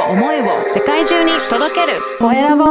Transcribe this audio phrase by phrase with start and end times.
[0.00, 1.98] を思いを世界中に届ける。
[2.18, 2.64] コエラボ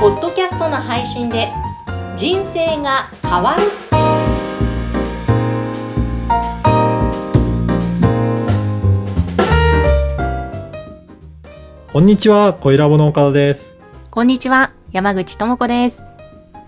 [0.00, 1.48] ポッドキャストの配信で
[2.16, 3.62] 人生が変わる。
[11.92, 13.76] こんにちは、コイラボの岡田です。
[14.10, 16.09] こんにちは山口智子です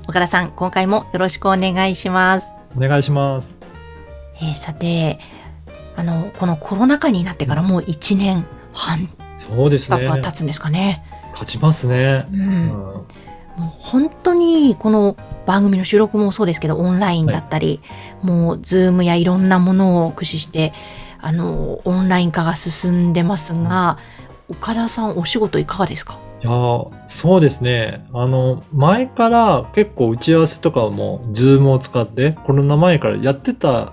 [0.08, 3.58] 岡田さん今回もよろしくお願いしますお願いします。
[4.36, 5.18] えーさて
[5.94, 10.04] あのこのコロナ禍になってからもう1年半そうですね。
[10.04, 11.04] が経つんですかね。
[11.34, 12.26] 立ちますね。
[12.32, 17.82] うんうんもう本当にこの番組の収録もそうですけどオンラインだったり、
[18.22, 20.72] もうズームやいろんなものを駆使して
[21.20, 23.98] あのオンライン化が進んでますが
[24.48, 26.18] 岡田さんお仕事いかがですか？
[26.42, 28.04] いやーそうですね。
[28.12, 33.92] あの、前から結構打ち合わせとかも、ズームを使って、コロナ前からやってた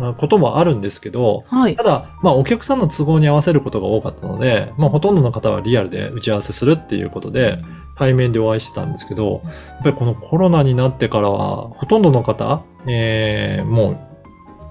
[0.00, 7.58] あこともあるんですけど、はいただ、まあ、お客さんの都合に合わせることが多かったので、まあ、ほとんどの方はリアルで打ち合わせするっていうことで、
[7.96, 13.98] 対面でお会いしてたんですけど、やっぱりこのコロナになってからは、ほとんどの方、えーもう、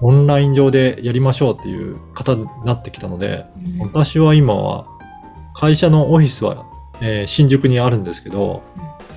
[0.02, 4.86] オンライン上でやりましょうっていう方になってきたので、うん私は今は、
[5.54, 6.66] 会社のオフィスは、
[7.00, 8.62] えー新宿にあるんですけど、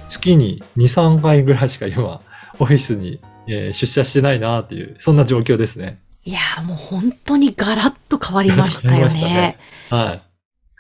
[0.08, 2.22] 月に2、3回ぐらいしか今、
[2.60, 6.00] オフィスに、えー出社してないなっていう、そんな状況ですね。
[6.24, 9.58] いやーもう本当にガラッと変わりましたよねね。
[9.90, 10.20] は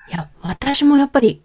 [0.09, 0.11] い。
[0.11, 1.41] いや私もやっぱり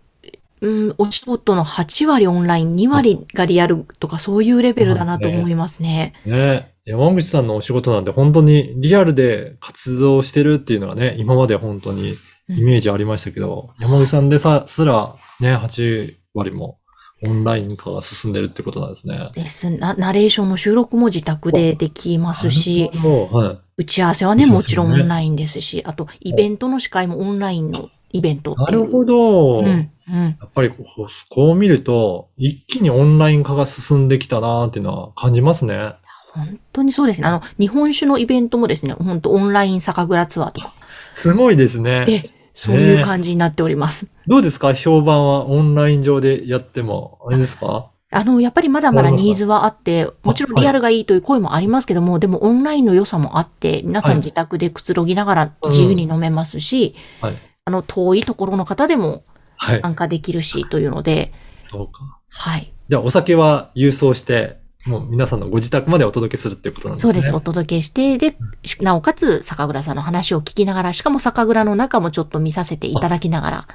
[0.63, 6.15] うん、お仕事の8割オンライン、2割がリアルとかそういうレベルだなと思いますね。
[6.25, 12.15] ね山口さんのお仕事なんて本当にリアルで活動してるっていうのがね、今まで本当に
[12.57, 16.79] イメージありましたけど、山口さんでさ、すらね、8割も
[17.25, 19.31] オンライン化が進んでるってことなんですね。
[19.35, 19.95] ですな。
[19.95, 23.83] ナレーションの収録も自宅でできますし、はい。
[23.83, 28.55] 打ち合わせはね、もちろんオンラインですし、あとイベントの司会もオンラインのイベント。
[28.57, 29.61] なるほど。
[29.61, 30.29] うん、やうん。
[30.45, 35.95] っぱりこうこう見ると、一気にオンライン化が進んできたなーっていうのは感じますね。
[36.35, 37.29] 本当にそうですね。
[37.29, 40.75] あの、日本酒のイベントもですね、本当オンライン酒蔵ツアーとか、
[41.15, 42.07] すごいですね。
[42.09, 44.07] え、そういう感じになっております。
[44.27, 44.75] どうですか？
[44.75, 45.47] 評判は？
[45.47, 47.91] オンライン上でやっても、あれですか？
[48.11, 57.39] あの、やっぱりまだまだニーズはあって、もちろんリアルがいいという声もありますけども、でもオンラインの良さもあって、皆さはいん自宅でくつろぎながら自由に飲めますし、はい。
[57.65, 59.23] あの、遠いところの方でも
[59.57, 59.81] はい。
[59.81, 62.19] 参加できるし、というので、そうか。
[62.29, 62.73] はい。
[62.89, 67.13] じゃあお酒は郵送して、もう皆さんのご自宅までお届けするっていうことなんですね。
[67.13, 67.35] そうです。
[67.35, 73.69] お届けして、で、しなおかつ酒蔵さんの話を聞きながら、しかも酒蔵の中もちょっと見させていただきながら、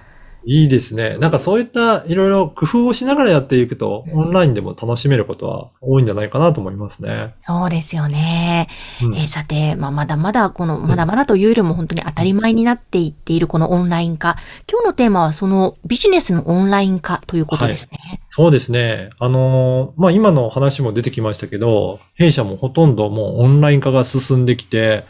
[0.50, 1.18] いいですね。
[1.18, 7.36] なんかそういったいろいろ工夫をしながらやっていくと、オンラインでも楽しめることは多いんじゃないかなと思いますね。
[7.42, 8.70] そうですよね。
[9.04, 14.38] うんえーさて、まあ、まだまだ、この、まだまだというよりも本当に当たり前になっていっているこのオンライン化。
[14.72, 18.22] 今日のテーマはそのビジネスのオンライン化ということですね。
[18.30, 19.10] そうですね。
[19.20, 25.04] あのーまあ、今の話も出てきましたけど、弊社もほとんどもうオンライン化が進んできて、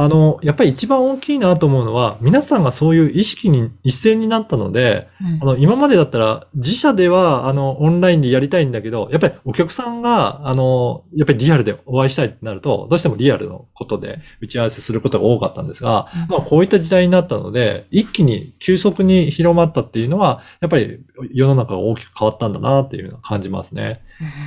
[0.00, 16.28] あの、やっぱり一番大きいなと思うのは、皆さんがそういう意識に一斉になったので、うんあの、今までだったら、自社では、あの、オンラインでやりたいんだけど、やっぱりお客さんが、あの、やっぱりリアルでお会いしたいってなると、どうしてもリアルのことで打ち合わせすることが多かったんですが、うん。
[16.28, 21.00] まあ、こういった時代になったので、一気に急速に広まったっていうのは、やっぱり
[21.34, 24.00] 世の中が大きく変わったんだなっていうのを感じますね。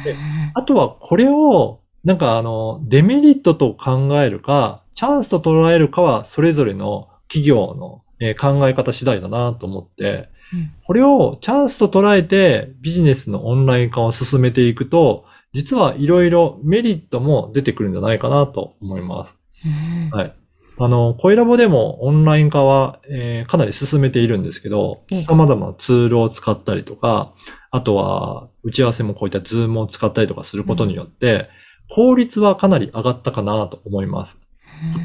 [0.05, 0.15] で
[0.53, 19.37] あとは、これを、なんかあの、デメリットと考えるか、チャンスと捉えるかは、それぞれの企業のえー考え方次第だなと思って、うんこれをチャンスと捉えてビジネスのオンライン化を進めていくと、実はいろいろメリットも出てくるんじゃないかなと思います。
[19.65, 20.33] うんはい。
[20.77, 27.33] あの、コイラボでもオンライン化は、えーかなり進めているんですけどええ、様々なツールを使ったりとか、
[27.69, 31.47] あとは打ち合わせもこういったズームを使ったりとかすることによって、
[31.89, 34.37] 効率はかなり上がったかなと思います。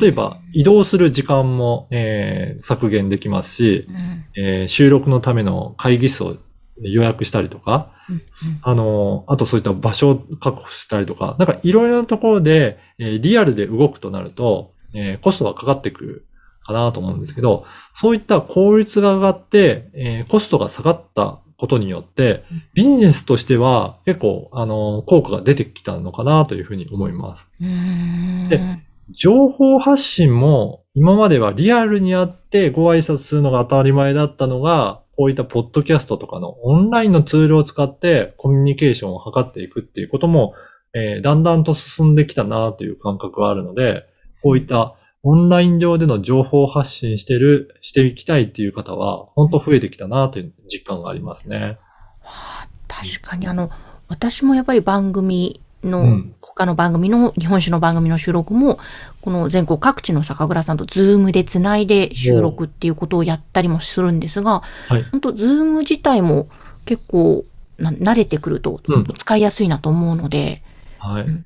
[0.01, 4.25] 例えば、移動する時間も、えー削減できますし、うん。
[4.37, 6.37] えー収録のための会議室を
[6.81, 8.23] 予約したりとか、うん
[8.63, 16.27] あの、あとそういった場所を確保したりとか、なんかいろいろなところで、えーリアルで動くとなると、えーコストがかかってくる
[16.65, 17.65] かなと思うんですけど、
[17.95, 27.49] そういった効率が上がって、えーコストが下がったことによってうん、ビジネスとしては結構、あの、効果が出てきたのかなというふうに思います。
[27.61, 28.49] うん。
[28.49, 28.61] で
[29.11, 40.55] 情報発信も今まではリアルにあってご挨拶するのが当たり前だったのが、こういったポッドキャストとかのオンラインのツールを使ってコミュニケーションを図っていくっていうことも、
[40.95, 44.05] えーだんだんと進んできたなという感覚があるので、
[44.43, 51.79] こういったオンライン上での情報発信してる、していきたいっていう方は、本当増えてきたなという実感がありますね。
[52.23, 53.71] はあ確かにあの、
[54.09, 58.79] 私もやっぱり番組の、うん他の番組の、日本酒の番組の収録も、
[59.21, 65.03] この全国各地の酒蔵さんとズームでつないで収録っていうことをやったりもするんですが、はい。
[65.13, 66.49] 本当ズーム自体も
[66.87, 67.45] 結構
[67.79, 70.63] な慣れてくるとうん使いやすいなと思うので、
[70.99, 71.23] はい。
[71.23, 71.45] うん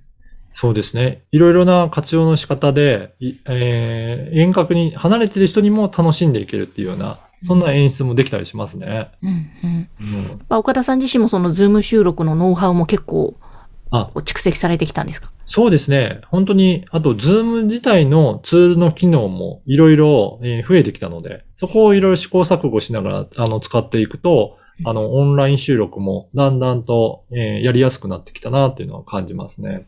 [0.52, 1.22] そうですね。
[1.30, 9.10] いろいろな活用の仕方で、いえー遠隔に離れてる人にも楽しんでいけるっていうような、そんな演出もできたりしますね。
[9.22, 10.40] うんうんうん。
[10.48, 13.36] まあ岡田さん自身もそのズーム収録のノウハウも結構
[13.90, 15.30] あ、蓄積されてきたんですか？
[15.44, 16.20] そうですね。
[16.28, 29.86] 本当に、あと、ズーム自体のツールの機能もいろいろえー増えてきたので、そこをいろいろ試行錯誤しながら、あの、使っていくと、あの、オンライン収録もだんだんと、えーやりやすくなってきたなっていうのは感じますね。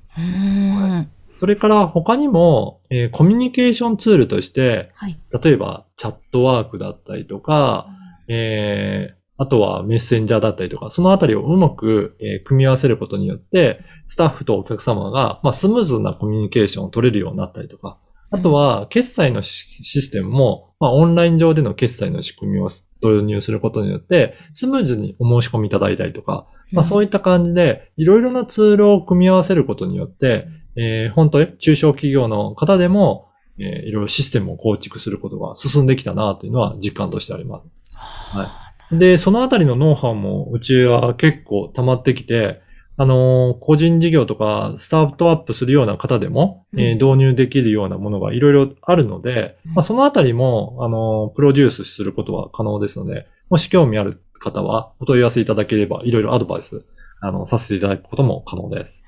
[1.32, 5.18] それから他にも、えーコミュニケーションツールとして、はい。
[5.42, 7.86] 例えばチャットワークだったりとか、
[8.28, 17.98] えーあとはメッセンジャーだったりとか、そのあたりをうまく、えー組み合わせることによって、スタッフとお客様が、まあ、スムーズなコミュニケーションを取れるようになったりとか、
[18.30, 22.70] あとは、決済のシシステムも、まあ、オンライン上での決済の仕組みを
[23.02, 33.28] 導入することによって、スムーズにお申し込みいただいたりとか、まあ、そういった感じで、いろいろなツールを組み合わせることによって、えー本当に中小企業の方でも、
[33.58, 37.66] えーいろいろシステムを構築することが進んできたなというのは実感としてあります。
[37.94, 38.71] はい。
[38.92, 42.60] で、そのあたりのノウハウもうちは結構溜まってきて、
[42.96, 49.74] あのー個人事業とかスタートアップするような方でも、えー導入できるようなものがいろいろあるので、うん。
[49.74, 56.84] まあ、そのあたりも、あのープロデュースすることは可能ですので、もし興味ある方はお問い合わせいただければ、いろいろアドバイス、
[57.20, 59.04] あの、させていただくことも可能です。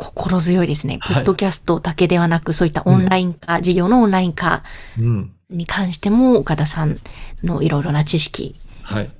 [0.00, 0.98] 心強いですね。
[1.00, 4.62] はいポッドキャストだけではなく、そういったオンライン化、事業のオンライン化
[4.98, 5.32] うん。
[5.50, 6.98] に関しても、岡田さん
[7.42, 9.10] のいろいろな知識、はい。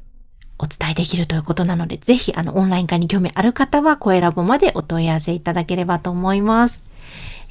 [0.59, 6.81] お伝えできるということなので、ぜひ、あの、オンライン化に興味ある方は、声ラボまでお問い合わせいただければと思います。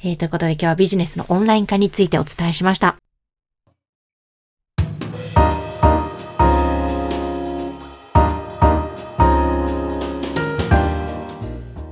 [0.02, 2.96] えー、ということで今日はビジネスのオンライン化についてお伝えしました。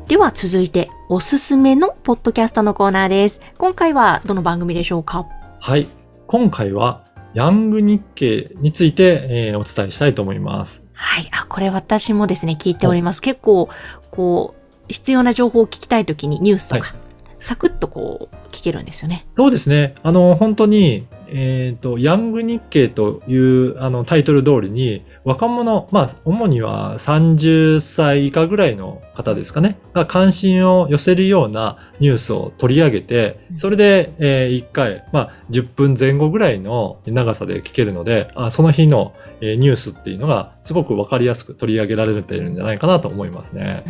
[0.08, 3.42] では続いて、おすすめのポッドキャストのコーナーです。
[3.58, 5.26] 今回はどの番組でしょうか？
[5.60, 5.86] はい。
[6.26, 10.82] 今回は、ヤング日経について、えーお伝えしたいと思います。
[10.94, 11.28] はい。
[11.30, 13.20] あ、これ私もですね、聞いております。
[13.20, 13.68] 結構、
[14.10, 16.94] こう、必要な情報を聞きたいときにニュースとか、
[17.40, 19.26] サクッとこう、聞けるんですよね。
[19.34, 19.94] そうですね。
[20.02, 43.84] あの、本当に、えっ、と、ヤング日経というあのタイトル通りに、若者、まあ、主には30歳以下ぐらいの方ですかね、が関心を寄せるようなニュースを取り上げてう、んそれで、え1回、まあ、10分前後ぐらいの長さで聞けるので、あその日の、えーニュースっていうのがすごくわかりやすく取り上げられているんじゃないかなと思いますね。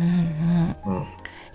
[0.85, 0.97] うんうん。
[0.97, 1.05] うん。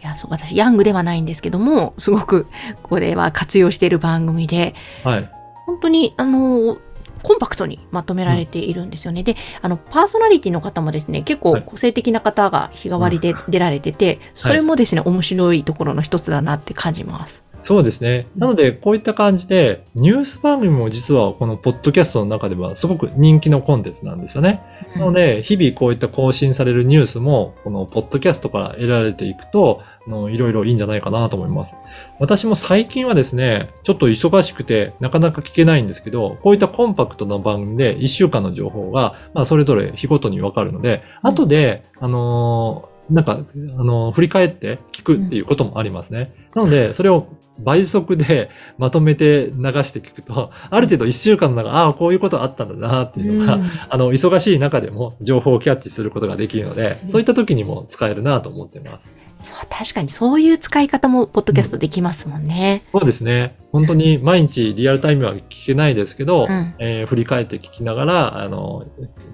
[0.04, 2.46] いや、そう、私、ヤングではないんですけども、すごく、
[2.82, 5.30] これは活用している番組で、はい。
[5.64, 6.76] 本当に、あの、
[7.22, 9.22] コンパクトにまとめられているんですよね。
[9.22, 17.42] で、あの、パーソナリティの方もですね、結構はい個性的な方が日替わりで出られてて、それもですね、面白いところの一つだなって感じます。
[17.64, 18.26] そうですね。
[18.36, 24.60] なので、こういった感じで、ニュース番組も実はこのポッドキャストの中ではすごく人気のコンテンツなんですよね。
[24.96, 31.74] なので、日々こういった更新されるニュースも、このポッドキャストから得られていくと、あのいろいろいいんじゃないかなと思います。
[32.18, 46.34] 私も最近はですね、ちょっと忙しくてなかなか聞けないんですけど、こういったコンパクトな番組で1週間の情報が、まあ、それぞれ日ごとにわかるので、うん後で、あのーなんか、あのー振り返って聞くっていうこともありますね。
[46.54, 47.26] なので、それを
[47.58, 59.10] 倍速でまとめて流して聞くと、ある程度1週間の中、ああ、こういうことあったんだなっていうのが、うんあの、忙しい中でも情報をキャッチすることができるので、そういった時にも使えるなと思ってます。
[59.44, 62.82] そう、確かにそういう使い方も、ポッドキャストできますもんね。
[62.90, 63.56] そうですね。
[63.72, 68.86] 本当に毎日リアルタイムは聞けないですけど、うんえー振り返って聞きながら、あの、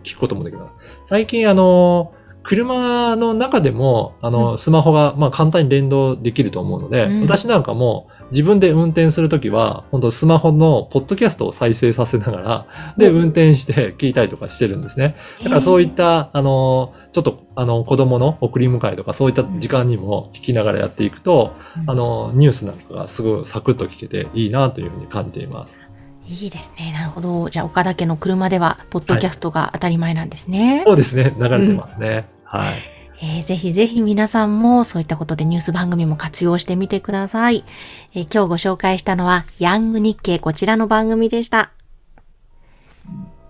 [0.02, 1.06] 聞くこともできます。
[1.06, 2.12] 最近、あの、
[2.42, 7.23] 車の中でも、あの、うスマホが、まあ、簡単に連動できると思うので、うん。
[7.23, 12.66] 私なんかも自分で運転するときは、本当スマホのポッドキャストを再生させながら、
[12.97, 13.16] で、うん。
[13.16, 15.16] 運転して聞いたりとかしてるんですね。
[15.42, 21.52] だからそういった、あの、ちょっと、あの、子供の送り迎えとか、そういった時間にも聞きながらやっていくと、
[21.87, 25.80] あの、ニュースなんかがすごいサクッと聞けていいなというふうに感じています。
[26.26, 26.92] いいですね。
[26.92, 27.50] なるほど。
[27.50, 30.82] じゃあ、岡田家の車では、ポッドキャストが当たり前なんですね。
[30.86, 31.34] そうですね。
[31.38, 32.26] 流れてますね。
[32.44, 32.74] はい。
[32.74, 37.64] いえーぜひぜひ皆さんもそういったことでニュース番組も活用してみてください。
[38.14, 41.72] えー今日ご紹介したのはヤング日経こちらの番組でした。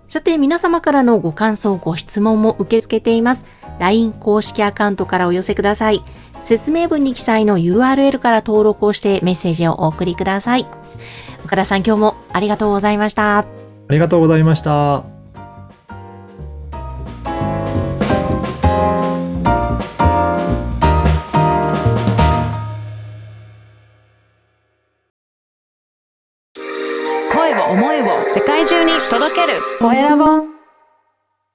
[0.09, 3.45] さて皆様からのご感想、ご質問も受け付けています。
[3.79, 6.03] LINE 公式アカウントからお寄せください。
[6.43, 10.67] 説明文に記載の URL から登録をしてメッセージをお送りください。
[11.45, 13.39] 岡田さん今日もありがとうございました。
[13.39, 13.45] あ
[13.91, 15.20] りがとうございました。